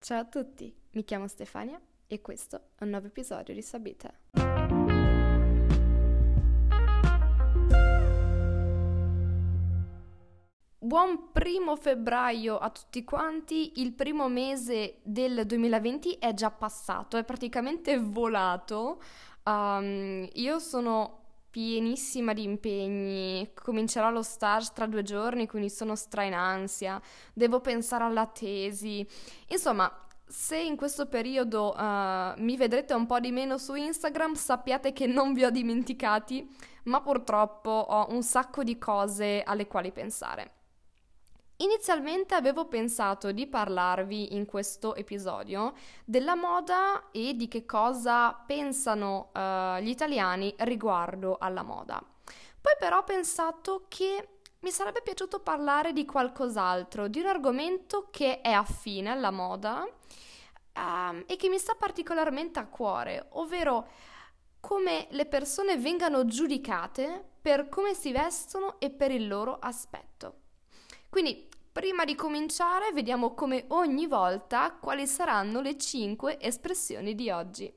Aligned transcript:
Ciao 0.00 0.20
a 0.20 0.24
tutti, 0.24 0.72
mi 0.92 1.04
chiamo 1.04 1.26
Stefania 1.26 1.78
e 2.06 2.20
questo 2.20 2.68
è 2.76 2.84
un 2.84 2.90
nuovo 2.90 3.08
episodio 3.08 3.52
di 3.52 3.60
Sabita. 3.60 4.14
Buon 10.78 11.32
primo 11.32 11.74
febbraio 11.74 12.58
a 12.58 12.70
tutti 12.70 13.02
quanti, 13.02 13.80
il 13.80 13.92
primo 13.92 14.28
mese 14.28 15.00
del 15.02 15.44
2020 15.44 16.12
è 16.12 16.32
già 16.32 16.52
passato, 16.52 17.16
è 17.16 17.24
praticamente 17.24 17.98
volato. 17.98 19.02
Um, 19.42 20.28
io 20.34 20.58
sono 20.60 21.17
pienissima 21.50 22.32
di 22.32 22.42
impegni, 22.42 23.50
comincerò 23.54 24.10
lo 24.10 24.22
stage 24.22 24.70
tra 24.74 24.86
due 24.86 25.02
giorni, 25.02 25.46
quindi 25.46 25.70
sono 25.70 25.94
stra 25.94 26.24
in 26.24 26.34
ansia, 26.34 27.00
devo 27.32 27.60
pensare 27.60 28.04
alla 28.04 28.26
tesi. 28.26 29.06
Insomma, 29.48 29.90
se 30.26 30.58
in 30.58 30.76
questo 30.76 31.06
periodo 31.06 31.74
uh, 31.74 32.40
mi 32.42 32.56
vedrete 32.56 32.92
un 32.92 33.06
po' 33.06 33.18
di 33.18 33.32
meno 33.32 33.56
su 33.56 33.74
Instagram, 33.74 34.34
sappiate 34.34 34.92
che 34.92 35.06
non 35.06 35.32
vi 35.32 35.44
ho 35.44 35.50
dimenticati, 35.50 36.48
ma 36.84 37.00
purtroppo 37.00 37.70
ho 37.70 38.06
un 38.10 38.22
sacco 38.22 38.62
di 38.62 38.76
cose 38.78 39.42
alle 39.42 39.66
quali 39.66 39.90
pensare. 39.90 40.57
Inizialmente 41.60 42.36
avevo 42.36 42.68
pensato 42.68 43.32
di 43.32 43.48
parlarvi 43.48 44.36
in 44.36 44.46
questo 44.46 44.94
episodio 44.94 45.74
della 46.04 46.36
moda 46.36 47.10
e 47.10 47.34
di 47.34 47.48
che 47.48 47.66
cosa 47.66 48.32
pensano 48.32 49.32
uh, 49.34 49.80
gli 49.80 49.88
italiani 49.88 50.54
riguardo 50.58 51.36
alla 51.36 51.64
moda. 51.64 52.00
Poi 52.60 52.74
però 52.78 52.98
ho 52.98 53.02
pensato 53.02 53.86
che 53.88 54.38
mi 54.60 54.70
sarebbe 54.70 55.02
piaciuto 55.02 55.40
parlare 55.40 55.92
di 55.92 56.04
qualcos'altro, 56.04 57.08
di 57.08 57.18
un 57.18 57.26
argomento 57.26 58.06
che 58.12 58.40
è 58.40 58.52
affine 58.52 59.10
alla 59.10 59.32
moda 59.32 59.84
um, 60.76 61.24
e 61.26 61.34
che 61.34 61.48
mi 61.48 61.58
sta 61.58 61.74
particolarmente 61.74 62.60
a 62.60 62.66
cuore, 62.66 63.30
ovvero 63.30 63.88
come 64.60 65.08
le 65.10 65.26
persone 65.26 65.76
vengano 65.76 66.24
giudicate 66.24 67.30
per 67.42 67.68
come 67.68 67.94
si 67.94 68.12
vestono 68.12 68.78
e 68.78 68.90
per 68.90 69.10
il 69.10 69.26
loro 69.26 69.58
aspetto. 69.58 70.46
Quindi, 71.08 71.47
prima 71.78 72.04
di 72.04 72.16
cominciare, 72.16 72.90
vediamo 72.90 73.34
come 73.34 73.66
ogni 73.68 74.08
volta 74.08 74.72
quali 74.72 75.06
saranno 75.06 75.60
le 75.60 75.78
5 75.78 76.40
espressioni 76.40 77.14
di 77.14 77.30
oggi. 77.30 77.72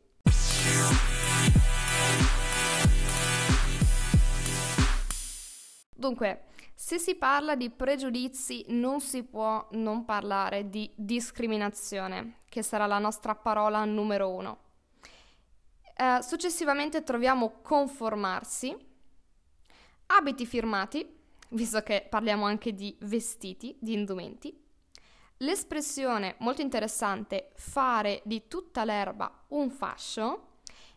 Dunque, 5.95 6.45
se 6.73 6.97
si 6.97 7.13
parla 7.13 7.53
di 7.53 7.69
pregiudizi 7.69 8.65
non 8.69 9.01
si 9.01 9.21
può 9.21 9.67
non 9.73 10.03
parlare 10.03 10.67
di 10.67 10.91
discriminazione, 10.95 12.39
che 12.49 12.63
sarà 12.63 12.87
la 12.87 12.97
nostra 12.97 13.35
parola 13.35 13.85
numero 13.85 14.31
uno. 14.31 14.57
Eh, 15.95 16.23
successivamente 16.23 17.03
troviamo 17.03 17.59
conformarsi, 17.61 18.75
abiti 20.07 20.47
firmati, 20.47 21.19
visto 21.51 21.81
che 21.81 22.05
parliamo 22.09 22.45
anche 22.45 22.73
di 22.73 22.95
vestiti, 23.01 23.77
di 23.79 23.93
indumenti. 23.93 24.57
L'espressione 25.37 26.35
molto 26.39 26.61
interessante 26.61 27.51
fare 27.55 28.21
di 28.25 28.47
tutta 28.47 28.83
l'erba 28.85 29.45
un 29.49 29.69
fascio. 29.69 30.47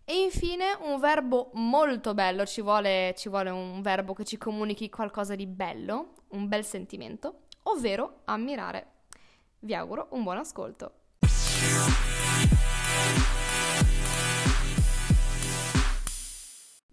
E 0.06 0.20
infine 0.20 0.76
un 0.82 1.00
verbo 1.00 1.50
molto 1.54 2.12
bello, 2.12 2.44
ci 2.44 2.60
vuole, 2.60 3.14
ci 3.16 3.30
vuole 3.30 3.48
un 3.48 3.80
verbo 3.80 4.12
che 4.12 4.24
ci 4.24 4.36
comunichi 4.36 4.90
qualcosa 4.90 5.34
di 5.34 5.46
bello, 5.46 6.12
un 6.32 6.46
bel 6.46 6.62
sentimento, 6.62 7.44
ovvero 7.62 8.20
ammirare. 8.24 8.88
Vi 9.60 9.74
auguro 9.74 10.08
un 10.10 10.22
buon 10.22 10.36
ascolto. 10.36 10.92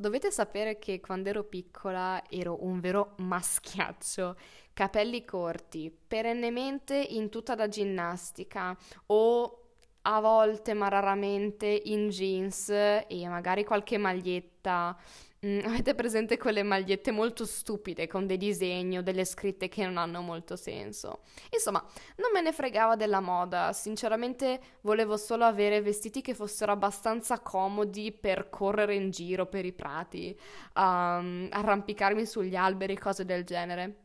Dovete 0.02 0.32
sapere 0.32 0.80
che 0.80 1.00
quando 1.00 1.30
ero 1.30 1.44
piccola 1.44 2.24
ero 2.28 2.66
un 2.66 2.80
vero 2.80 3.14
maschiaccio, 3.18 4.36
capelli 4.74 5.24
corti, 5.24 5.96
perennemente 6.08 6.96
in 6.96 7.30
tutta 7.30 7.54
la 7.54 7.68
ginnastica 7.68 8.76
o 9.06 9.60
a 10.02 10.20
volte 10.20 10.74
ma 10.74 10.88
raramente 10.88 11.68
in 11.68 12.10
jeans 12.10 12.70
e 12.70 13.28
magari 13.28 13.64
qualche 13.64 14.00
maglietta. 14.00 14.98
Mm, 15.44 15.60
avete 15.66 15.96
presente 15.96 16.38
quelle 16.38 16.62
magliette 16.62 17.10
molto 17.10 17.46
stupide 17.46 18.06
con 18.08 18.28
dei 18.28 18.38
disegni 18.38 19.00
o 19.00 19.02
delle 19.02 19.26
scritte 19.26 19.70
che 19.70 19.84
non 19.84 19.98
hanno 19.98 20.22
molto 20.22 20.56
senso? 20.56 21.22
Insomma, 21.52 21.84
non 22.18 22.32
me 22.32 22.42
ne 22.42 22.52
fregava 22.52 22.96
della 22.96 23.20
moda, 23.22 23.74
sinceramente 23.74 24.60
volevo 24.82 25.18
solo 25.18 25.46
avere 25.46 25.82
vestiti 25.82 26.22
che 26.22 26.36
fossero 26.36 26.72
abbastanza 26.72 27.40
comodi 27.40 28.12
per 28.12 28.50
correre 28.50 28.94
in 28.96 29.10
giro 29.10 29.48
per 29.48 29.66
i 29.66 29.74
prati, 29.74 30.38
um, 30.76 31.48
arrampicarmi 31.50 32.26
sugli 32.26 32.56
alberi, 32.56 32.98
cose 32.98 33.26
del 33.26 33.44
genere. 33.44 33.96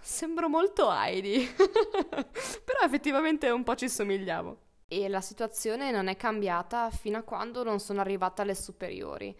Sembro 0.00 0.48
molto 0.48 0.90
Heidi, 0.90 1.46
però 1.54 2.80
effettivamente 2.84 3.48
un 3.50 3.62
po' 3.62 3.76
ci 3.76 3.88
somigliavo. 3.88 4.58
E 4.88 5.08
la 5.08 5.20
situazione 5.20 5.92
non 5.92 6.08
è 6.08 6.16
cambiata 6.16 6.90
fino 6.90 7.18
a 7.18 7.22
quando 7.22 7.62
non 7.62 7.78
sono 7.78 8.00
arrivata 8.00 8.42
alle 8.42 8.56
superiori 8.56 9.34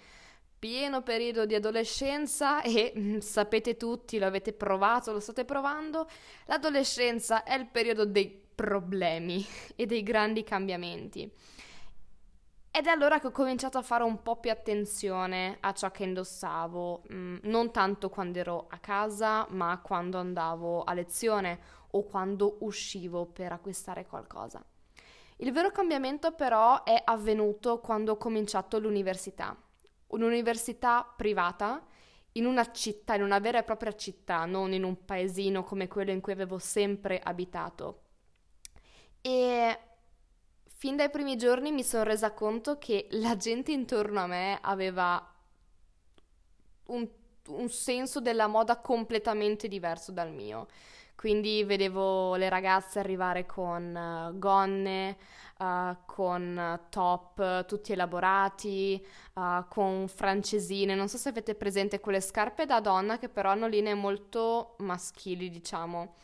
pieno 0.63 1.03
periodo 1.03 1.45
di 1.45 1.57
adolescenza 1.57 2.63
e 2.63 2.93
mm, 2.97 3.19
sapete 3.19 3.77
tutti, 3.77 4.21
lo 4.21 4.27
avete 4.27 4.53
provato, 4.53 5.11
lo 5.11 5.19
state 5.19 5.45
provando, 5.45 6.09
l'adolescenza 6.45 7.43
è 7.43 7.55
il 7.57 7.67
periodo 7.67 8.05
dei 8.07 8.31
problemi 8.55 9.45
e 9.75 9.87
dei 9.87 10.05
grandi 10.05 10.45
cambiamenti. 10.45 11.29
Ed 12.71 12.87
è 12.87 12.91
allora 12.91 13.19
che 13.19 13.27
ho 13.27 13.33
cominciato 13.33 13.77
a 13.79 13.83
fare 13.83 14.05
un 14.05 14.23
po' 14.23 14.37
più 14.37 14.53
attenzione 14.53 15.57
a 15.59 15.73
ciò 15.73 15.91
che 15.91 16.05
indossavo, 16.05 17.03
mm, 17.13 17.37
non 17.43 17.73
tanto 17.73 18.09
quando 18.09 18.39
ero 18.39 18.67
a 18.71 18.79
casa, 18.79 19.45
ma 19.51 19.81
quando 19.83 20.19
andavo 20.19 20.85
a 20.85 20.93
lezione 20.93 21.59
o 21.91 22.05
quando 22.05 22.59
uscivo 22.61 23.27
per 23.27 23.51
acquistare 23.51 24.07
qualcosa. 24.07 24.65
Il 25.39 25.51
vero 25.51 25.73
cambiamento 25.73 26.31
però 26.31 26.85
è 26.85 27.03
avvenuto 27.05 27.81
quando 27.81 28.13
ho 28.13 28.17
cominciato 28.17 28.79
l'università 28.79 29.57
un'università 30.13 31.05
privata 31.17 31.85
in 32.33 32.47
una 32.47 32.71
città, 32.71 33.15
in 33.15 33.23
una 33.23 33.39
vera 33.39 33.59
e 33.59 33.63
propria 33.63 33.95
città, 33.95 34.45
non 34.47 34.73
in 34.73 34.85
un 34.85 35.05
paesino 35.05 35.63
come 35.63 35.89
quello 35.89 36.11
in 36.11 36.21
cui 36.21 36.33
avevo 36.33 36.59
sempre 36.59 37.21
abitato. 37.21 38.01
E 39.21 39.79
fin 40.67 40.97
dai 40.97 41.11
primi 41.11 41.37
giorni 41.37 41.71
mi 41.71 41.85
sono 41.85 42.05
resa 42.05 42.33
conto 42.33 42.79
che 42.79 43.07
la 43.11 43.37
gente 43.37 43.73
intorno 43.73 44.21
a 44.21 44.27
me 44.27 44.59
aveva 44.61 45.33
un, 46.87 47.09
un 47.49 47.69
senso 47.69 48.21
della 48.21 48.47
moda 48.47 48.79
completamente 48.79 49.69
diverso 49.69 50.11
dal 50.11 50.33
mio. 50.33 50.69
Quindi 51.15 51.63
vedevo 51.65 52.35
le 52.37 52.49
ragazze 52.49 52.99
arrivare 52.99 53.47
con 53.47 53.95
uh, 53.95 54.39
gonne, 54.39 55.17
uh, 55.59 55.97
con 56.05 56.81
top 56.91 57.65
tutti 57.67 57.93
elaborati, 57.93 59.05
uh, 59.35 59.65
con 59.69 60.09
francesine. 60.09 60.95
Non 60.95 61.09
so 61.09 61.19
se 61.19 61.29
avete 61.29 61.55
presente 61.55 62.01
quelle 62.01 62.21
scarpe 62.21 62.67
da 62.67 62.81
donna 62.81 63.19
che 63.19 63.29
però 63.29 63.51
hanno 63.51 63.69
linee 63.69 63.95
molto 63.95 64.75
maschili, 64.79 65.51
diciamo. 65.51 66.15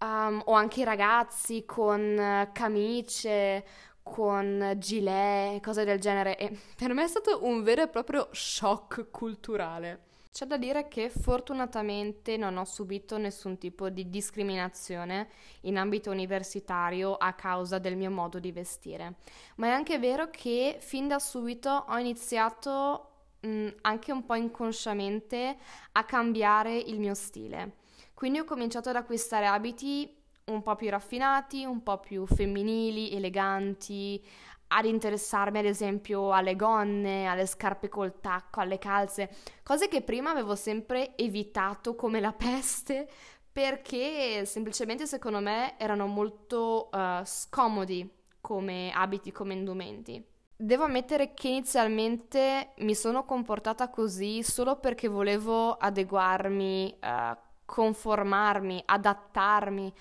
Um, 0.00 0.42
o 0.46 0.52
anche 0.52 0.80
i 0.80 0.84
ragazzi 0.84 1.64
con 1.66 2.48
camicie, 2.52 3.64
con 4.02 4.74
gilet, 4.78 5.62
cose 5.62 5.84
del 5.84 5.98
genere. 5.98 6.36
E 6.36 6.58
per 6.76 6.92
me 6.92 7.04
è 7.04 7.08
stato 7.08 7.44
un 7.44 7.62
vero 7.62 7.82
e 7.82 7.88
proprio 7.88 8.28
shock 8.32 9.10
culturale. 9.10 10.08
C'è 10.32 10.46
da 10.46 10.56
dire 10.56 10.86
che 10.86 11.10
fortunatamente 11.10 12.36
non 12.36 12.56
ho 12.56 12.64
subito 12.64 13.18
nessun 13.18 13.58
tipo 13.58 13.88
di 13.88 14.08
discriminazione 14.08 15.28
in 15.62 15.76
ambito 15.76 16.12
universitario 16.12 17.16
a 17.16 17.32
causa 17.32 17.78
del 17.78 17.96
mio 17.96 18.12
modo 18.12 18.38
di 18.38 18.52
vestire, 18.52 19.16
ma 19.56 19.66
è 19.66 19.70
anche 19.70 19.98
vero 19.98 20.30
che 20.30 20.76
fin 20.78 21.08
da 21.08 21.18
subito 21.18 21.68
ho 21.88 21.98
iniziato 21.98 23.10
mh, 23.40 23.68
anche 23.80 24.12
un 24.12 24.24
po' 24.24 24.36
inconsciamente 24.36 25.56
a 25.92 26.04
cambiare 26.04 26.76
il 26.76 27.00
mio 27.00 27.14
stile. 27.14 27.78
Quindi 28.14 28.38
ho 28.38 28.44
cominciato 28.44 28.88
ad 28.88 28.96
acquistare 28.96 29.46
abiti 29.46 30.16
un 30.44 30.62
po' 30.62 30.76
più 30.76 30.90
raffinati, 30.90 31.64
un 31.64 31.82
po' 31.82 31.98
più 31.98 32.24
femminili, 32.26 33.10
eleganti, 33.12 34.24
ad 34.72 34.84
interessarmi 34.84 35.58
ad 35.58 35.64
esempio 35.64 36.32
alle 36.32 36.54
gonne, 36.54 37.26
alle 37.26 37.46
scarpe 37.46 37.88
col 37.88 38.20
tacco, 38.20 38.60
alle 38.60 38.78
calze, 38.78 39.30
cose 39.62 39.88
che 39.88 40.02
prima 40.02 40.30
avevo 40.30 40.54
sempre 40.54 41.16
evitato 41.16 41.96
come 41.96 42.20
la 42.20 42.32
peste 42.32 43.08
perché 43.52 44.44
semplicemente 44.44 45.06
secondo 45.06 45.40
me 45.40 45.78
erano 45.78 46.06
molto 46.06 46.88
uh, 46.92 47.24
scomodi 47.24 48.08
come 48.40 48.92
abiti, 48.92 49.32
come 49.32 49.54
indumenti. 49.54 50.24
Devo 50.56 50.84
ammettere 50.84 51.34
che 51.34 51.48
inizialmente 51.48 52.74
mi 52.78 52.94
sono 52.94 53.24
comportata 53.24 53.88
così 53.88 54.42
solo 54.42 54.76
perché 54.76 55.08
volevo 55.08 55.72
adeguarmi, 55.72 56.98
uh, 57.02 57.36
conformarmi, 57.64 58.82
adattarmi 58.84 59.92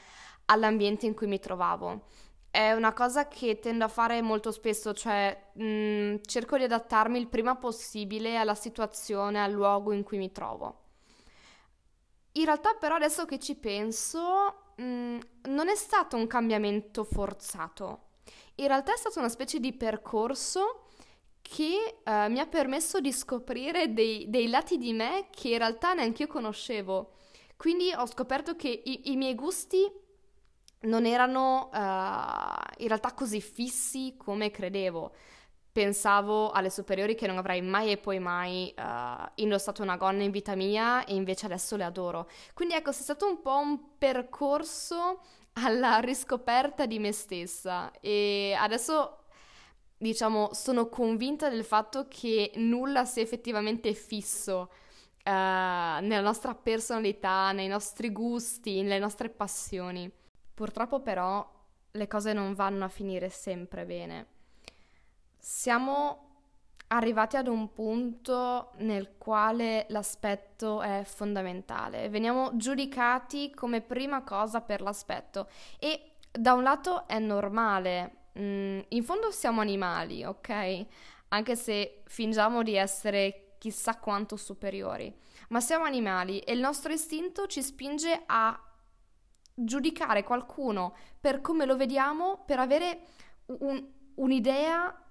all'ambiente 0.45 1.05
in 1.07 1.15
cui 1.15 1.27
mi 1.27 1.39
trovavo 1.39 2.01
è 2.51 2.71
una 2.71 2.93
cosa 2.93 3.27
che 3.27 3.59
tendo 3.59 3.85
a 3.85 3.87
fare 3.87 4.21
molto 4.21 4.51
spesso, 4.51 4.93
cioè 4.93 5.51
mh, 5.53 5.63
mm, 5.63 6.15
cerco 6.25 6.57
di 6.57 6.63
adattarmi 6.63 7.19
il 7.19 7.27
prima 7.27 7.55
possibile 7.55 8.37
alla 8.37 8.55
situazione, 8.55 9.41
al 9.41 9.51
luogo 9.51 9.91
in 9.91 10.03
cui 10.03 10.17
mi 10.17 10.31
trovo. 10.31 10.87
In 12.33 12.45
realtà 12.45 12.73
però 12.73 12.95
adesso 12.95 13.25
che 13.25 13.39
ci 13.39 13.55
penso, 13.55 14.73
mh, 14.75 14.83
mm, 14.83 15.19
non 15.49 15.69
è 15.69 15.75
stato 15.75 16.15
un 16.17 16.27
cambiamento 16.27 17.03
forzato. 17.03 18.07
In 18.55 18.67
realtà 18.67 18.93
è 18.93 18.97
stato 18.97 19.19
una 19.19 19.29
specie 19.29 19.59
di 19.59 19.73
percorso 19.73 20.85
che 21.41 22.01
uh, 22.03 22.29
mi 22.29 22.39
ha 22.39 22.45
permesso 22.45 22.99
di 22.99 23.11
scoprire 23.11 23.93
dei, 23.93 24.29
dei, 24.29 24.47
lati 24.49 24.77
di 24.77 24.93
me 24.93 25.27
che 25.31 25.49
in 25.49 25.57
realtà 25.57 25.93
neanche 25.93 26.23
io 26.23 26.27
conoscevo. 26.27 27.13
Quindi 27.55 27.91
ho 27.93 28.05
scoperto 28.05 28.55
che 28.55 28.67
i, 28.67 29.11
i 29.11 29.15
miei 29.15 29.35
gusti 29.35 29.89
non 30.81 31.05
erano 31.05 31.69
uh, 31.73 31.77
in 32.77 32.87
realtà 32.87 33.13
così 33.13 33.41
fissi 33.41 34.15
come 34.17 34.51
credevo. 34.51 35.13
Pensavo 35.71 36.51
alle 36.51 36.69
superiori 36.69 37.15
che 37.15 37.27
non 37.27 37.37
avrei 37.37 37.61
mai 37.61 37.91
e 37.91 37.97
poi 37.97 38.19
mai 38.19 38.73
uh, 38.77 39.29
indossato 39.35 39.81
una 39.81 39.97
gonna 39.97 40.23
in 40.23 40.31
vita 40.31 40.55
mia 40.55 41.05
e 41.05 41.15
invece 41.15 41.45
adesso 41.45 41.75
le 41.75 41.83
adoro. 41.83 42.29
Quindi 42.53 42.75
ecco, 42.75 42.89
è 42.89 42.93
stato 42.93 43.27
un 43.27 43.41
po' 43.41 43.57
un 43.57 43.97
percorso 43.97 45.21
alla 45.53 45.99
riscoperta 45.99 46.85
di 46.85 46.99
me 46.99 47.11
stessa 47.11 47.91
e 47.99 48.55
adesso 48.57 49.23
diciamo, 49.97 50.53
sono 50.53 50.87
convinta 50.87 51.49
del 51.49 51.65
fatto 51.65 52.07
che 52.07 52.51
nulla 52.55 53.05
sia 53.05 53.21
effettivamente 53.21 53.93
fisso 53.93 54.69
uh, 55.25 55.29
nella 55.29 56.21
nostra 56.21 56.55
personalità, 56.55 57.51
nei 57.51 57.67
nostri 57.67 58.11
gusti, 58.11 58.81
nelle 58.81 58.99
nostre 58.99 59.29
passioni. 59.29 60.09
Purtroppo 60.59 60.99
però 60.99 61.49
le 61.91 62.07
cose 62.07 62.33
non 62.33 62.53
vanno 62.53 62.83
a 62.83 62.89
finire 62.89 63.29
sempre 63.29 63.85
bene. 63.85 64.25
Siamo 65.37 66.25
arrivati 66.87 67.37
ad 67.37 67.47
un 67.47 67.71
punto 67.71 68.71
nel 68.79 69.15
quale 69.17 69.85
l'aspetto 69.87 70.81
è 70.81 71.03
fondamentale. 71.05 72.09
Veniamo 72.09 72.57
giudicati 72.57 73.53
come 73.53 73.79
prima 73.79 74.21
cosa 74.23 74.59
per 74.59 74.81
l'aspetto 74.81 75.47
e 75.79 76.15
da 76.29 76.51
un 76.51 76.63
lato 76.63 77.07
è 77.07 77.19
normale 77.19 78.17
Mm, 78.39 78.79
in 78.89 79.03
fondo 79.03 79.31
siamo 79.31 79.59
animali, 79.59 80.23
ok? 80.23 80.85
Anche 81.29 81.55
se 81.55 82.03
fingiamo 82.05 82.63
di 82.63 82.75
essere 82.75 83.55
chissà 83.57 83.97
quanto 83.97 84.37
superiori. 84.37 85.13
Ma 85.49 85.59
siamo 85.59 85.83
animali 85.83 86.39
e 86.39 86.53
il 86.53 86.59
nostro 86.59 86.93
istinto 86.93 87.47
ci 87.47 87.61
spinge 87.61 88.23
a 88.27 88.68
giudicare 89.63 90.23
qualcuno 90.23 90.95
per 91.19 91.41
come 91.41 91.65
lo 91.65 91.75
vediamo, 91.75 92.43
per 92.45 92.59
avere 92.59 93.01
un, 93.45 93.83
un'idea 94.15 95.03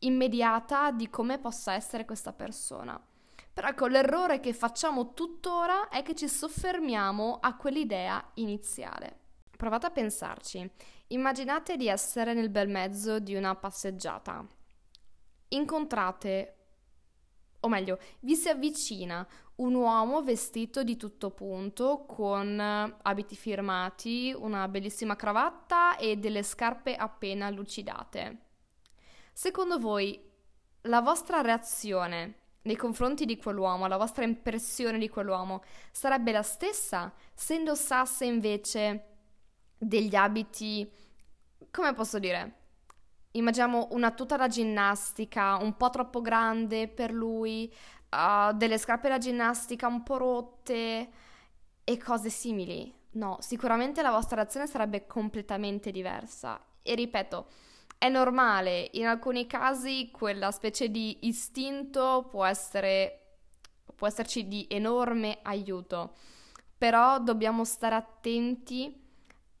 immediata 0.00 0.90
di 0.90 1.08
come 1.08 1.38
possa 1.38 1.74
essere 1.74 2.04
questa 2.04 2.32
persona. 2.32 3.00
Però 3.52 3.68
ecco, 3.68 3.86
l'errore 3.86 4.40
che 4.40 4.52
facciamo 4.52 5.14
tuttora 5.14 5.88
è 5.88 6.02
che 6.02 6.14
ci 6.14 6.28
soffermiamo 6.28 7.38
a 7.40 7.56
quell'idea 7.56 8.32
iniziale. 8.34 9.20
Provate 9.56 9.86
a 9.86 9.90
pensarci. 9.90 10.70
Immaginate 11.08 11.76
di 11.76 11.88
essere 11.88 12.34
nel 12.34 12.50
bel 12.50 12.68
mezzo 12.68 13.18
di 13.18 13.34
una 13.34 13.54
passeggiata. 13.54 14.46
Incontrate, 15.48 16.55
o 17.60 17.68
meglio, 17.68 17.98
vi 18.20 18.34
si 18.34 18.48
avvicina 18.48 19.26
un 19.56 19.74
uomo 19.74 20.22
vestito 20.22 20.82
di 20.82 20.96
tutto 20.96 21.30
punto 21.30 22.04
con 22.06 22.60
abiti 23.02 23.36
firmati, 23.36 24.34
una 24.36 24.68
bellissima 24.68 25.16
cravatta 25.16 25.96
e 25.96 26.16
delle 26.16 26.42
scarpe 26.42 26.94
appena 26.94 27.48
lucidate. 27.50 28.38
Secondo 29.32 29.78
voi, 29.78 30.20
la 30.82 31.00
vostra 31.00 31.40
reazione 31.40 32.44
nei 32.62 32.76
confronti 32.76 33.24
di 33.24 33.36
quell'uomo, 33.36 33.86
la 33.86 33.96
vostra 33.96 34.24
impressione 34.24 34.98
di 34.98 35.08
quell'uomo 35.08 35.62
sarebbe 35.90 36.32
la 36.32 36.42
stessa 36.42 37.12
se 37.32 37.54
indossasse 37.54 38.24
invece 38.24 39.04
degli 39.78 40.14
abiti, 40.14 40.90
come 41.70 41.92
posso 41.94 42.18
dire? 42.18 42.65
Immaginiamo 43.36 43.88
una 43.90 44.12
tuta 44.12 44.36
da 44.36 44.48
ginnastica 44.48 45.56
un 45.56 45.76
po' 45.76 45.90
troppo 45.90 46.20
grande 46.20 46.88
per 46.88 47.12
lui, 47.12 47.72
uh, 48.10 48.52
delle 48.54 48.78
scarpe 48.78 49.08
da 49.08 49.18
ginnastica 49.18 49.86
un 49.86 50.02
po' 50.02 50.16
rotte 50.16 51.10
e 51.84 51.98
cose 51.98 52.30
simili. 52.30 52.92
No, 53.12 53.36
sicuramente 53.40 54.02
la 54.02 54.10
vostra 54.10 54.36
reazione 54.36 54.66
sarebbe 54.66 55.06
completamente 55.06 55.90
diversa. 55.90 56.60
E 56.82 56.94
ripeto, 56.94 57.46
è 57.98 58.08
normale, 58.08 58.88
in 58.92 59.06
alcuni 59.06 59.46
casi 59.46 60.10
quella 60.10 60.50
specie 60.50 60.90
di 60.90 61.26
istinto 61.26 62.26
può 62.30 62.44
essere 62.44 63.20
può 63.96 64.06
esserci 64.06 64.46
di 64.46 64.66
enorme 64.68 65.38
aiuto, 65.42 66.14
però 66.76 67.18
dobbiamo 67.18 67.64
stare 67.64 67.94
attenti 67.94 69.05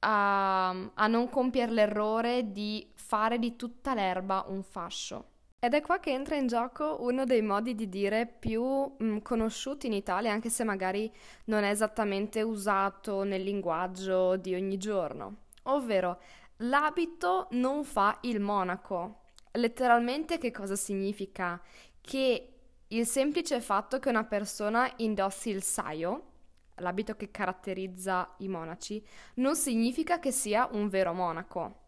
a, 0.00 0.68
a 0.68 1.06
non 1.06 1.28
compiere 1.28 1.72
l'errore 1.72 2.52
di 2.52 2.86
fare 2.94 3.38
di 3.38 3.56
tutta 3.56 3.94
l'erba 3.94 4.44
un 4.48 4.62
fascio. 4.62 5.34
Ed 5.58 5.74
è 5.74 5.80
qua 5.80 5.98
che 5.98 6.12
entra 6.12 6.36
in 6.36 6.46
gioco 6.46 6.98
uno 7.00 7.24
dei 7.24 7.42
modi 7.42 7.74
di 7.74 7.88
dire 7.88 8.26
più 8.26 8.62
mh, 8.62 9.04
mm, 9.04 9.16
conosciuti 9.18 9.86
in 9.86 9.94
Italia, 9.94 10.30
anche 10.30 10.50
se 10.50 10.64
magari 10.64 11.10
non 11.46 11.64
è 11.64 11.70
esattamente 11.70 12.42
usato 12.42 13.24
nel 13.24 13.42
linguaggio 13.42 14.36
di 14.36 14.54
ogni 14.54 14.76
giorno, 14.76 15.36
ovvero 15.64 16.20
l'abito 16.58 17.48
non 17.52 17.84
fa 17.84 18.18
il 18.22 18.38
monaco. 18.38 19.22
Letteralmente 19.52 20.38
che 20.38 20.50
cosa 20.50 20.76
significa? 20.76 21.60
Che 22.00 22.52
il 22.88 23.06
semplice 23.06 23.60
fatto 23.60 23.98
che 23.98 24.08
una 24.08 24.24
persona 24.24 24.88
indossi 24.96 25.50
il 25.50 25.62
saio 25.62 26.34
l'abito 26.76 27.14
che 27.16 27.30
caratterizza 27.30 28.34
i 28.38 28.48
monaci, 28.48 29.04
non 29.34 29.56
significa 29.56 30.18
che 30.18 30.30
sia 30.30 30.68
un 30.70 30.88
vero 30.88 31.12
monaco. 31.12 31.84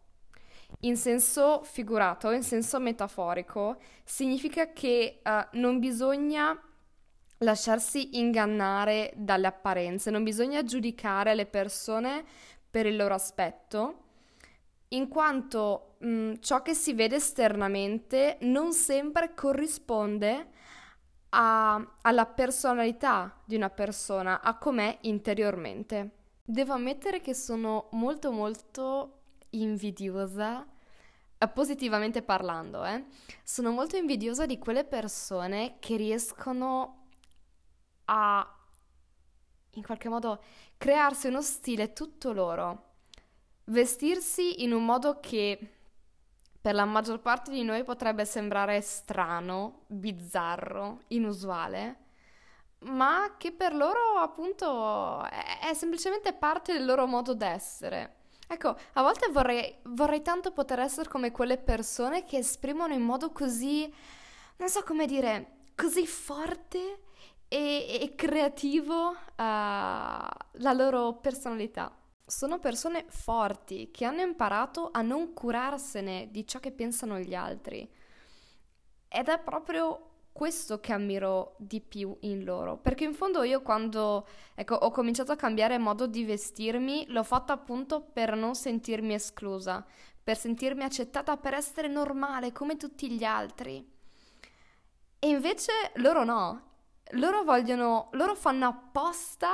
In 0.81 0.97
senso 0.97 1.63
figurato, 1.63 2.31
in 2.31 2.43
senso 2.43 2.79
metaforico, 2.79 3.79
significa 4.05 4.73
che 4.73 5.21
uh, 5.25 5.59
non 5.59 5.79
bisogna 5.79 6.61
lasciarsi 7.39 8.19
ingannare 8.19 9.13
dalle 9.17 9.47
apparenze, 9.47 10.11
non 10.11 10.25
bisogna 10.25 10.63
giudicare 10.63 11.35
le 11.35 11.47
persone 11.47 12.25
per 12.71 12.87
il 12.87 12.97
loro 12.97 13.15
aspetto, 13.15 14.05
in 14.89 15.09
quanto 15.09 15.97
mh, 15.99 16.35
ciò 16.41 16.63
che 16.63 16.75
si 16.75 16.93
vede 16.95 17.17
esternamente 17.17 18.39
non 18.43 18.73
sempre 18.73 19.35
corrisponde 19.35 20.49
a, 21.31 21.97
alla 22.03 22.27
personalità 22.27 23.41
di 23.45 23.57
una 23.57 23.71
persona, 23.71 24.41
a 24.41 24.57
com'è 24.57 24.99
interiormente. 25.03 26.11
Devo 26.45 26.73
ammettere 26.73 27.21
che 27.21 27.35
sono 27.35 27.89
molto 27.93 28.33
molto 28.33 29.21
invidiosa, 29.51 30.67
eh, 31.37 31.49
positivamente 31.49 32.23
parlando, 32.23 32.85
eh. 32.85 33.05
Sono 33.43 33.71
molto 33.71 33.97
invidiosa 33.97 34.47
di 34.47 34.59
quelle 34.59 34.85
persone 34.85 35.77
che 35.79 35.97
riescono 35.97 37.07
a 38.07 38.53
in 39.73 39.85
qualche 39.85 40.09
modo 40.09 40.43
crearsi 40.77 41.29
uno 41.29 41.43
stile 41.43 41.93
tutto 41.93 42.33
loro, 42.33 42.95
vestirsi 43.65 44.63
in 44.63 44.73
un 44.73 44.85
modo 44.85 45.21
che 45.21 45.78
per 46.61 46.75
la 46.75 46.85
maggior 46.85 47.21
parte 47.21 47.51
di 47.51 47.63
noi 47.63 47.85
potrebbe 47.85 48.25
sembrare 48.25 48.81
strano, 48.81 49.85
bizzarro, 49.87 51.03
inusuale, 51.09 51.97
ma 52.81 53.35
che 53.37 53.53
per 53.53 53.75
loro 53.75 54.19
appunto 54.19 55.25
è, 55.25 55.69
è 55.69 55.75
semplicemente 55.75 56.33
parte 56.33 56.73
del 56.73 56.85
loro 56.85 57.07
modo 57.07 57.35
d'essere. 57.35 58.17
Ecco, 58.47 58.77
a 58.95 59.03
volte 59.03 59.29
vorrei, 59.31 59.77
vorrei 59.85 60.23
tanto 60.23 60.53
poter 60.53 60.81
essere 60.81 61.09
come 61.09 61.31
quelle 61.31 61.59
persone 61.59 62.25
che 62.25 62.39
esprimono 62.39 62.95
in 62.95 63.03
modo 63.03 63.31
così, 63.31 63.93
non 64.57 64.69
so 64.69 64.83
come 64.83 65.07
dire, 65.07 65.57
così 65.75 66.07
forte 66.07 67.01
e, 67.47 67.99
e 68.01 68.15
creativo 68.15 69.09
uh, 69.11 69.15
la 69.37 70.73
loro 70.75 71.15
personalità 71.15 71.98
sono 72.29 72.59
persone 72.59 73.07
forti 73.09 73.91
che 73.91 74.05
hanno 74.05 74.21
imparato 74.21 74.91
a 74.93 75.01
non 75.01 75.33
curarsene 75.33 76.29
di 76.31 76.47
ciò 76.47 76.61
che 76.61 76.73
pensano 76.73 77.19
gli 77.19 77.35
altri. 77.35 77.91
Ed 79.09 79.29
è 79.29 79.39
proprio 79.41 80.09
questo 80.31 80.79
che 80.79 80.93
ammiro 80.93 81.57
di 81.57 81.81
più 81.81 82.15
in 82.21 82.45
loro, 82.45 82.77
perché 82.77 83.05
in 83.05 83.15
fondo 83.15 83.43
io 83.43 83.63
quando 83.63 84.27
ecco, 84.55 84.75
ho 84.75 84.91
cominciato 84.91 85.33
a 85.33 85.37
cambiare 85.37 85.79
modo 85.79 86.07
di 86.07 86.25
vestirmi, 86.25 87.07
l'ho 87.09 87.25
fatto 87.25 87.53
appunto 87.53 88.03
per 88.03 88.37
non 88.37 88.55
sentirmi 88.55 89.15
esclusa, 89.15 89.85
per 90.23 90.37
sentirmi 90.37 90.85
accettata, 90.85 91.39
per 91.39 91.55
essere 91.55 91.89
normale 91.89 92.53
come 92.53 92.77
tutti 92.77 93.11
gli 93.11 93.25
altri. 93.25 93.85
E 95.19 95.29
invece 95.29 95.73
loro 95.95 96.25
no, 96.25 96.63
loro 97.13 97.43
vogliono, 97.43 98.11
loro 98.13 98.35
fanno 98.35 98.67
apposta 98.69 99.49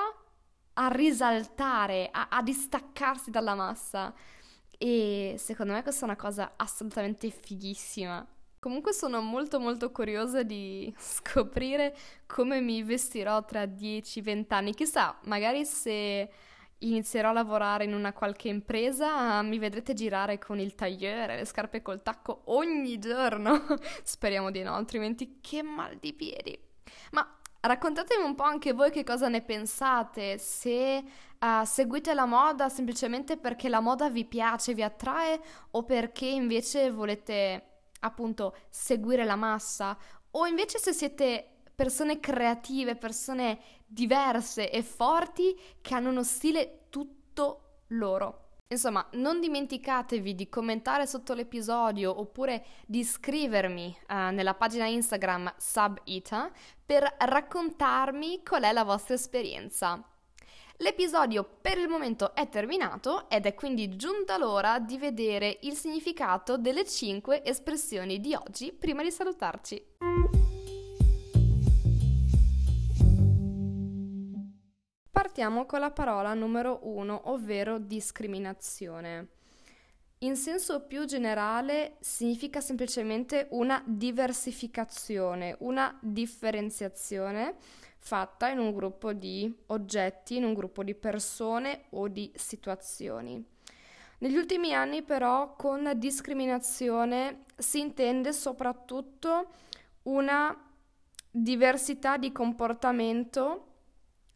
a 0.74 0.88
risaltare, 0.88 2.08
a, 2.10 2.28
a 2.30 2.42
distaccarsi 2.42 3.30
dalla 3.30 3.54
massa. 3.54 4.12
e 4.78 5.36
secondo 5.38 5.72
me 5.72 5.82
questa 5.82 6.02
è 6.02 6.04
una 6.04 6.16
cosa 6.16 6.54
assolutamente 6.56 7.30
fighissima. 7.30 8.26
Comunque 8.58 8.92
sono 8.94 9.20
molto 9.20 9.60
molto 9.60 9.90
curiosa 9.90 10.42
di 10.42 10.92
scoprire 10.98 11.94
come 12.26 12.60
mi 12.60 12.82
vestirò 12.82 13.44
tra 13.44 13.64
10-20 13.64 14.44
anni. 14.48 14.74
Chissà, 14.74 15.18
magari 15.24 15.64
se 15.64 16.30
inizierò 16.78 17.30
a 17.30 17.32
lavorare 17.32 17.84
in 17.84 17.94
una 17.94 18.12
qualche 18.12 18.48
impresa 18.48 19.40
mi 19.42 19.58
vedrete 19.58 19.94
girare 19.94 20.38
con 20.38 20.58
il 20.58 20.74
tagliere, 20.74 21.36
le 21.36 21.44
scarpe 21.44 21.82
col 21.82 22.02
tacco 22.02 22.42
ogni 22.46 22.98
giorno. 22.98 23.64
Speriamo 24.02 24.50
di 24.50 24.62
no, 24.62 24.74
altrimenti 24.74 25.38
che 25.40 25.62
mal 25.62 25.96
di 25.98 26.12
piedi. 26.12 26.58
Ma 27.12 27.38
Raccontatemi 27.66 28.22
un 28.22 28.34
po' 28.34 28.42
anche 28.42 28.74
voi 28.74 28.90
che 28.90 29.04
cosa 29.04 29.28
ne 29.28 29.40
pensate, 29.40 30.36
se 30.36 31.02
uh, 31.40 31.64
seguite 31.64 32.12
la 32.12 32.26
moda 32.26 32.68
semplicemente 32.68 33.38
perché 33.38 33.70
la 33.70 33.80
moda 33.80 34.10
vi 34.10 34.26
piace, 34.26 34.74
vi 34.74 34.82
attrae 34.82 35.40
o 35.70 35.82
perché 35.82 36.26
invece 36.26 36.90
volete 36.90 37.68
appunto 38.00 38.54
seguire 38.68 39.24
la 39.24 39.36
massa 39.36 39.96
o 40.32 40.44
invece 40.44 40.78
se 40.78 40.92
siete 40.92 41.62
persone 41.74 42.20
creative, 42.20 42.96
persone 42.96 43.58
diverse 43.86 44.70
e 44.70 44.82
forti 44.82 45.58
che 45.80 45.94
hanno 45.94 46.10
uno 46.10 46.22
stile 46.22 46.88
tutto 46.90 47.78
loro. 47.88 48.43
Insomma, 48.68 49.06
non 49.12 49.40
dimenticatevi 49.40 50.34
di 50.34 50.48
commentare 50.48 51.06
sotto 51.06 51.34
l'episodio 51.34 52.18
oppure 52.18 52.64
di 52.86 53.04
scrivermi 53.04 53.96
uh, 54.08 54.14
nella 54.32 54.54
pagina 54.54 54.86
Instagram 54.86 55.52
SubIta 55.56 56.50
per 56.84 57.14
raccontarmi 57.18 58.42
qual 58.42 58.62
è 58.62 58.72
la 58.72 58.84
vostra 58.84 59.14
esperienza. 59.14 60.02
L'episodio 60.78 61.44
per 61.60 61.78
il 61.78 61.88
momento 61.88 62.34
è 62.34 62.48
terminato 62.48 63.28
ed 63.28 63.46
è 63.46 63.54
quindi 63.54 63.96
giunta 63.96 64.36
l'ora 64.38 64.80
di 64.80 64.98
vedere 64.98 65.58
il 65.62 65.74
significato 65.74 66.56
delle 66.56 66.84
5 66.84 67.44
espressioni 67.44 68.18
di 68.18 68.34
oggi 68.34 68.72
prima 68.72 69.02
di 69.02 69.12
salutarci. 69.12 70.43
Partiamo 75.34 75.66
con 75.66 75.80
la 75.80 75.90
parola 75.90 76.32
numero 76.32 76.78
uno, 76.82 77.22
ovvero 77.24 77.80
discriminazione. 77.80 79.30
In 80.18 80.36
senso 80.36 80.82
più 80.82 81.06
generale 81.06 81.96
significa 81.98 82.60
semplicemente 82.60 83.48
una 83.50 83.82
diversificazione, 83.84 85.56
una 85.58 85.98
differenziazione 86.00 87.56
fatta 87.98 88.46
in 88.46 88.60
un 88.60 88.72
gruppo 88.72 89.12
di 89.12 89.52
oggetti, 89.66 90.36
in 90.36 90.44
un 90.44 90.54
gruppo 90.54 90.84
di 90.84 90.94
persone 90.94 91.86
o 91.90 92.06
di 92.06 92.30
situazioni. 92.36 93.44
Negli 94.18 94.36
ultimi 94.36 94.72
anni 94.72 95.02
però 95.02 95.56
con 95.56 95.94
discriminazione 95.96 97.42
si 97.56 97.80
intende 97.80 98.32
soprattutto 98.32 99.50
una 100.02 100.56
diversità 101.28 102.18
di 102.18 102.30
comportamento 102.30 103.72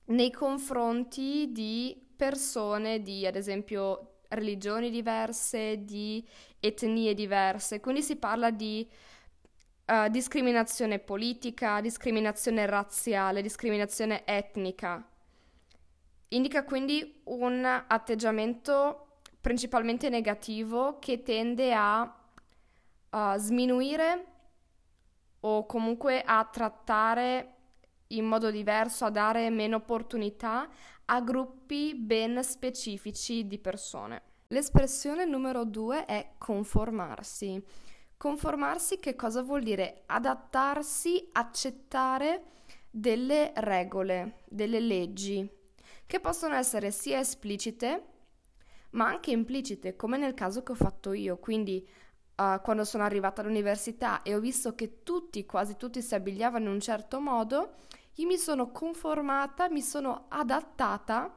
nei 0.09 0.31
confronti 0.31 1.51
di 1.53 2.01
persone 2.17 3.03
di, 3.03 3.27
ad 3.27 3.37
esempio, 3.37 4.21
religioni 4.29 4.91
diverse, 4.91 5.85
di 5.85 6.27
etnie 6.61 7.15
diverse. 7.15 7.81
Quindi 7.81 8.03
si 8.03 8.17
parla 8.17 8.51
di 8.51 8.89
uh, 9.87 10.09
discriminazione 10.09 10.99
politica, 10.99 11.81
discriminazione 11.81 12.67
razziale, 12.67 13.43
discriminazione 13.43 14.25
etnica. 14.25 15.07
Indica 16.29 16.65
quindi 16.65 17.21
un 17.25 17.65
atteggiamento 17.65 19.21
principalmente 19.41 20.09
negativo 20.11 20.99
che 20.99 21.23
tende 21.23 21.73
a 21.73 22.03
uh, 23.11 23.37
sminuire 23.37 24.25
o 25.41 25.65
comunque 25.65 26.23
a 26.23 26.45
trattare 26.45 27.55
in 28.09 28.25
modo 28.25 28.51
diverso, 28.51 29.05
a 29.05 29.11
dare 29.11 29.51
meno 29.51 29.77
opportunità 29.77 30.69
a 31.07 31.21
gruppi 31.21 31.95
ben 31.95 32.43
specifici 32.43 33.47
di 33.47 33.59
persone. 33.59 34.23
L'espressione 34.49 35.25
numero 35.25 35.65
due 35.65 36.05
è 36.05 36.35
conformarsi. 36.39 37.63
Conformarsi 38.17 38.99
che 38.99 39.15
cosa 39.15 39.43
vuol 39.43 39.63
dire? 39.63 40.03
Adattarsi, 40.07 41.29
accettare 41.33 42.45
delle 42.91 43.53
regole, 43.57 44.41
delle 44.49 44.81
leggi, 44.81 45.49
che 46.07 46.21
possono 46.21 46.55
essere 46.55 46.91
sia 46.91 47.19
esplicite, 47.19 48.05
ma 48.91 49.07
anche 49.07 49.31
implicite, 49.31 49.97
come 49.97 50.17
nel 50.17 50.35
caso 50.35 50.63
che 50.63 50.73
ho 50.73 50.77
fatto 50.77 51.13
io. 51.13 51.37
Quindi 51.37 51.87
uh, 52.39 52.61
quando 52.63 52.85
sono 52.85 53.03
arrivata 53.05 53.41
all'università 53.41 54.23
e 54.23 54.35
ho 54.35 54.41
visto 54.41 54.75
che 54.75 55.03
tutti, 55.03 55.45
quasi 55.45 55.77
tutti 55.77 56.01
si 56.01 56.15
abbigliavano 56.15 56.67
in 56.67 56.73
un 56.73 56.81
certo 56.81 57.21
modo, 57.21 57.75
io 58.15 58.27
mi 58.27 58.37
sono 58.37 58.71
conformata, 58.71 59.69
mi 59.69 59.83
sono 59.83 60.27
adattata 60.29 61.37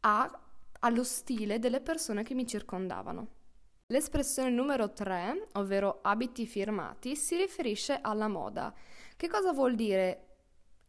a, 0.00 0.40
allo 0.80 1.04
stile 1.04 1.58
delle 1.58 1.80
persone 1.80 2.22
che 2.22 2.34
mi 2.34 2.46
circondavano. 2.46 3.38
L'espressione 3.86 4.50
numero 4.50 4.92
3, 4.92 5.48
ovvero 5.54 5.98
abiti 6.02 6.46
firmati, 6.46 7.16
si 7.16 7.36
riferisce 7.36 7.98
alla 8.00 8.28
moda. 8.28 8.72
Che 9.16 9.28
cosa 9.28 9.52
vuol 9.52 9.74
dire 9.74 10.26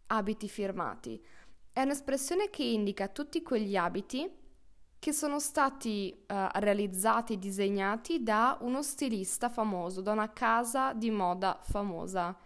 abiti 0.08 0.48
firmati? 0.48 1.24
È 1.74 1.81
un'espressione 1.81 2.50
che 2.50 2.63
indica 2.63 3.08
tutti 3.08 3.41
quegli 3.41 3.75
abiti 3.75 4.29
che 5.01 5.13
sono 5.13 5.39
stati 5.39 6.15
uh, 6.15 6.60
realizzati, 6.60 7.39
disegnati 7.39 8.22
da 8.22 8.60
uno 8.62 8.84
stilista 8.84 9.50
famoso, 9.50 10.01
da 10.01 10.12
una 10.12 10.31
casa 10.31 10.93
di 10.93 11.10
moda 11.10 11.58
famosa. 11.60 12.38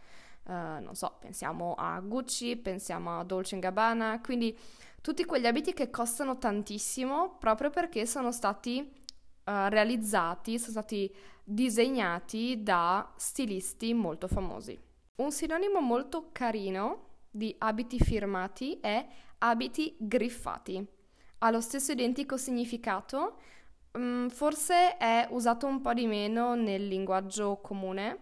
Uh, 0.45 0.79
non 0.79 0.91
so, 0.93 1.17
pensiamo 1.19 1.75
a 1.77 2.00
Gucci, 2.00 2.55
pensiamo 2.55 3.19
a 3.19 3.25
Dolce 3.25 3.59
Gabbana, 3.59 4.21
quindi 4.21 4.57
tutti 5.01 5.25
quegli 5.25 5.45
abiti 5.45 5.74
che 5.74 5.89
costano 5.89 6.38
tantissimo 6.38 7.35
proprio 7.38 7.69
perché 7.69 8.05
sono 8.05 8.31
stati 8.31 8.79
uh, 8.79 9.51
realizzati, 9.67 10.57
sono 10.57 10.71
stati 10.71 11.13
disegnati 11.43 12.63
da 12.63 13.12
stilisti 13.17 13.93
molto 13.93 14.29
famosi. 14.29 14.79
Un 15.15 15.31
sinonimo 15.33 15.81
molto 15.81 16.29
carino 16.31 17.07
di 17.29 17.53
abiti 17.57 18.00
firmati 18.00 18.79
è 18.79 19.05
abiti 19.39 19.93
griffati. 20.00 20.93
Ha 21.39 21.51
lo 21.51 21.62
stesso 21.62 21.92
identico 21.92 22.38
significato, 22.38 23.38
um, 23.94 24.30
forse 24.30 24.98
è 24.98 25.27
usato 25.32 25.68
un 25.68 25.82
po' 25.82 25.94
di 25.94 26.08
meno 26.08 26.56
nel 26.56 26.88
linguaggio 26.88 27.58
comune 27.62 28.20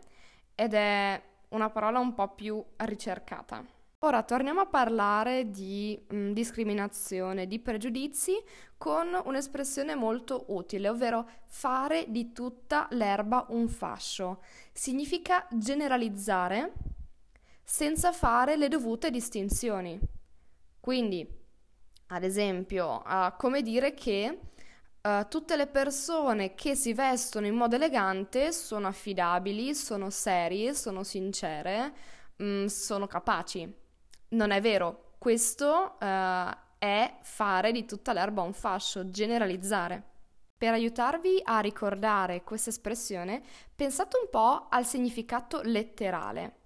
ed 0.55 0.73
è 0.73 1.21
una 1.49 1.69
parola 1.69 1.99
un 1.99 2.13
po' 2.13 2.33
più 2.33 2.63
ricercata. 2.77 3.63
Ora 3.99 4.21
torniamo 4.23 4.59
a 4.59 4.65
parlare 4.65 5.49
di 5.49 5.97
mh, 6.09 6.15
mm, 6.15 6.31
discriminazione, 6.33 7.47
di 7.47 7.59
pregiudizi 7.59 8.33
con 8.77 9.17
un'espressione 9.23 9.95
molto 9.95 10.45
utile, 10.49 10.89
ovvero 10.89 11.25
fare 11.45 12.05
di 12.09 12.33
tutta 12.33 12.87
l'erba 12.91 13.45
un 13.49 13.69
fascio. 13.69 14.41
Significa 14.73 15.47
generalizzare 15.51 16.73
senza 17.63 18.11
fare 18.11 18.57
le 18.57 18.67
dovute 18.67 19.09
distinzioni. 19.09 19.97
Quindi, 20.81 21.25
ad 22.13 22.23
esempio, 22.23 23.01
uh, 23.05 23.33
come 23.37 23.61
dire 23.61 23.93
che 23.93 24.39
Uh, 25.05 25.27
tutte 25.27 25.57
le 25.57 25.67
persone 25.67 26.55
che 26.55 26.75
si 26.75 26.93
vestono 26.93 27.45
in 27.45 27.55
modo 27.55 27.75
elegante 27.75 28.53
sono 28.53 28.87
affidabili, 28.87 29.75
sono 29.75 30.09
serie, 30.09 30.73
sono 30.73 31.03
sincere, 31.03 31.93
mh, 32.37 32.45
mm, 32.45 32.65
sono 32.67 33.05
capaci. 33.05 33.69
Non 34.29 34.51
è 34.51 34.61
vero, 34.61 35.15
questo 35.17 35.97
uh, 35.99 36.57
è 36.77 37.17
fare 37.21 37.73
di 37.73 37.83
tutta 37.83 38.13
l'erba 38.13 38.43
un 38.43 38.53
fascio, 38.53 39.09
generalizzare. 39.09 40.01
Per 40.57 40.71
aiutarvi 40.71 41.41
a 41.43 41.59
ricordare 41.59 42.43
questa 42.43 42.69
espressione, 42.69 43.41
pensate 43.75 44.15
un 44.15 44.29
po' 44.29 44.67
al 44.69 44.85
significato 44.85 45.61
letterale. 45.63 46.59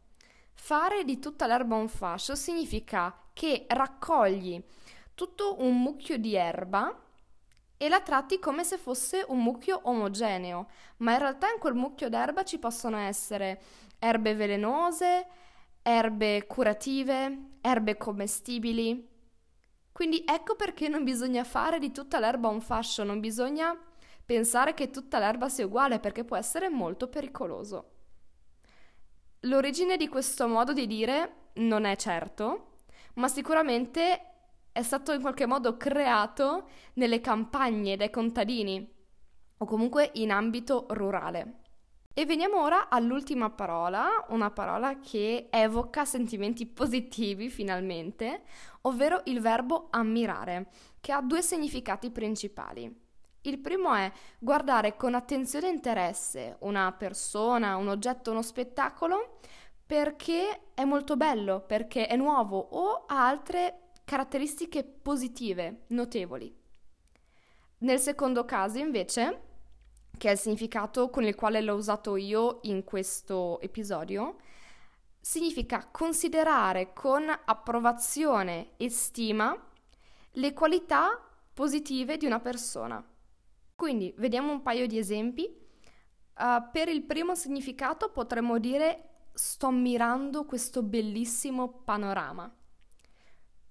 Fare 0.53 1.03
di 1.03 1.17
tutta 1.17 1.47
l'erba 1.47 1.75
un 1.75 1.87
fascio 1.87 2.35
significa 2.35 3.29
che 3.33 3.65
raccogli 3.67 4.63
tutto 5.17 5.63
un 5.63 5.81
mucchio 5.81 6.19
di 6.19 6.35
erba 6.35 6.95
e 7.75 7.89
la 7.89 8.01
tratti 8.01 8.37
come 8.37 8.63
se 8.63 8.77
fosse 8.77 9.25
un 9.29 9.41
mucchio 9.41 9.79
omogeneo, 9.85 10.67
ma 10.97 11.13
in 11.13 11.17
realtà 11.17 11.51
in 11.51 11.57
quel 11.57 11.73
mucchio 11.73 12.07
d'erba 12.07 12.43
ci 12.43 12.59
possono 12.59 12.97
essere 12.97 13.59
erbe 13.97 14.35
velenose, 14.35 15.25
erbe 15.81 16.45
curative, 16.45 17.55
erbe 17.61 17.97
commestibili. 17.97 19.09
Quindi 19.91 20.23
ecco 20.23 20.55
perché 20.55 20.87
non 20.87 21.03
bisogna 21.03 21.43
fare 21.43 21.79
di 21.79 21.91
tutta 21.91 22.19
l'erba 22.19 22.49
un 22.49 22.61
fascio, 22.61 23.03
non 23.03 23.19
bisogna 23.19 23.75
pensare 24.23 24.75
che 24.75 24.91
tutta 24.91 25.17
l'erba 25.17 25.49
sia 25.49 25.65
uguale 25.65 25.99
perché 25.99 26.23
può 26.23 26.37
essere 26.37 26.69
molto 26.69 27.07
pericoloso. 27.07 27.91
L'origine 29.41 29.97
di 29.97 30.07
questo 30.07 30.47
modo 30.47 30.73
di 30.73 30.85
dire 30.85 31.49
non 31.53 31.85
è 31.85 31.95
certo, 31.95 32.73
ma 33.15 33.27
sicuramente 33.27 34.36
è 34.77 34.83
stato 34.83 35.11
in 35.11 35.21
qualche 35.21 35.47
modo 35.47 35.75
creato 35.75 36.67
nelle 36.93 37.19
campagne 37.19 37.95
dai 37.95 38.11
contadini. 38.11 38.93
o 39.59 39.65
comunque 39.65 40.11
in 40.15 40.31
ambito 40.31 40.85
rurale. 40.89 41.61
E 42.13 42.27
veniamo 42.27 42.61
ora 42.61 42.89
all'ultima 42.89 43.49
parola, 43.49 44.23
una 44.29 44.51
parola 44.51 44.99
che 44.99 45.47
evoca 45.49 46.05
sentimenti 46.05 46.67
positivi 46.67 47.49
finalmente, 47.49 48.43
ovvero 48.81 49.21
il 49.25 49.41
verbo 49.41 49.87
ammirare, 49.89 50.67
che 51.01 51.11
ha 51.11 51.21
due 51.21 51.41
significati 51.41 52.11
principali. 52.11 52.95
Il 53.41 53.57
primo 53.57 53.95
è 53.95 54.11
guardare 54.37 54.95
con 54.95 55.15
attenzione 55.15 55.69
e 55.69 55.73
interesse 55.73 56.57
una 56.59 56.91
persona, 56.91 57.77
un 57.77 57.87
oggetto, 57.87 58.29
uno 58.29 58.43
spettacolo 58.43 59.39
perché 59.83 60.73
è 60.75 60.83
molto 60.83 61.17
bello, 61.17 61.61
perché 61.61 62.05
è 62.05 62.15
nuovo 62.15 62.59
o 62.59 63.05
ha 63.07 63.27
altre 63.27 63.86
caratteristiche 64.07 64.85
positive, 64.85 65.81
notevoli. 65.87 66.55
Nel 67.79 67.99
secondo 67.99 68.45
caso, 68.45 68.77
invece, 68.77 69.41
che 70.17 70.29
è 70.29 70.31
il 70.31 70.37
significato 70.37 71.09
con 71.09 71.25
il 71.25 71.35
quale 71.35 71.59
l'ho 71.59 71.75
usato 71.75 72.15
io 72.15 72.59
in 72.61 72.85
questo 72.85 73.59
episodio, 73.59 74.37
significa 75.19 75.89
considerare 75.91 76.93
con 76.93 77.27
approvazione 77.27 78.77
e 78.77 78.89
stima 78.89 79.53
le 80.31 80.53
qualità 80.53 81.21
positive 81.53 82.15
di 82.15 82.25
una 82.25 82.39
persona. 82.39 83.05
Quindi 83.75 84.13
vediamo 84.19 84.53
un 84.53 84.61
paio 84.61 84.87
di 84.87 84.97
esempi. 84.97 85.53
Uh, 86.37 86.63
per 86.71 86.87
il 86.87 87.03
primo 87.03 87.35
significato 87.35 88.09
potremmo 88.09 88.57
dire 88.57 89.25
sto 89.33 89.67
ammirando 89.67 90.45
questo 90.45 90.81
bellissimo 90.81 91.81
panorama. 91.83 92.49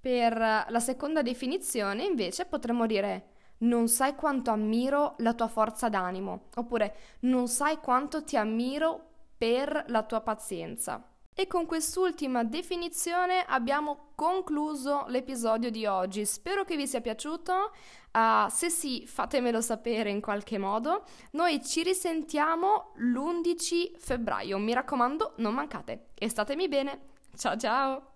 Per 0.06 0.38
la 0.38 0.78
seconda 0.78 1.20
definizione 1.20 2.04
invece 2.04 2.44
potremmo 2.44 2.86
dire 2.86 3.30
non 3.58 3.88
sai 3.88 4.14
quanto 4.14 4.52
ammiro 4.52 5.16
la 5.18 5.34
tua 5.34 5.48
forza 5.48 5.88
d'animo, 5.88 6.42
oppure 6.54 6.94
non 7.22 7.48
sai 7.48 7.78
quanto 7.78 8.22
ti 8.22 8.36
ammiro 8.36 9.00
per 9.36 9.86
la 9.88 10.04
tua 10.04 10.20
pazienza. 10.20 11.02
E 11.34 11.48
con 11.48 11.66
quest'ultima 11.66 12.44
definizione 12.44 13.44
abbiamo 13.48 14.12
concluso 14.14 15.06
l'episodio 15.08 15.72
di 15.72 15.86
oggi. 15.86 16.24
Spero 16.24 16.62
che 16.62 16.76
vi 16.76 16.86
sia 16.86 17.00
piaciuto. 17.00 17.72
Uh, 18.12 18.48
se 18.48 18.70
sì, 18.70 19.04
fatemelo 19.08 19.60
sapere 19.60 20.10
in 20.10 20.20
qualche 20.20 20.56
modo. 20.56 21.02
Noi 21.32 21.60
ci 21.64 21.82
risentiamo 21.82 22.92
l'11 22.98 23.98
febbraio. 23.98 24.56
Mi 24.58 24.72
raccomando, 24.72 25.32
non 25.38 25.52
mancate 25.52 26.10
e 26.14 26.28
statemi 26.28 26.68
bene. 26.68 27.00
Ciao 27.34 27.56
ciao! 27.56 28.15